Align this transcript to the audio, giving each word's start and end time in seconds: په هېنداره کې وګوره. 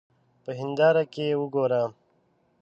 په 0.43 0.51
هېنداره 0.59 1.03
کې 1.13 1.27
وګوره. 1.39 1.81